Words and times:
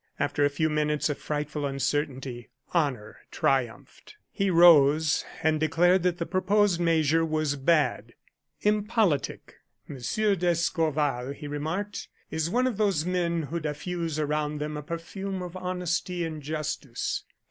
After 0.19 0.43
a 0.43 0.49
few 0.49 0.67
minutes 0.67 1.09
of 1.09 1.19
frightful 1.19 1.63
uncertainty, 1.63 2.49
honor 2.73 3.17
triumphed. 3.29 4.15
He 4.31 4.49
rose 4.49 5.23
and 5.43 5.59
declared 5.59 6.01
that 6.01 6.17
the 6.17 6.25
proposed 6.25 6.79
measure 6.79 7.23
was 7.23 7.55
bad 7.55 8.13
impolitic. 8.61 9.57
"Monsieur 9.87 10.33
d'Escorval," 10.35 11.33
he 11.33 11.47
remarked, 11.47 12.07
"is 12.31 12.49
one 12.49 12.65
of 12.65 12.77
those 12.77 13.05
men 13.05 13.43
who 13.43 13.59
diffuse 13.59 14.17
around 14.17 14.57
them 14.57 14.75
a 14.75 14.81
perfume 14.81 15.43
of 15.43 15.55
honesty 15.55 16.25
and 16.25 16.41
justice. 16.41 17.23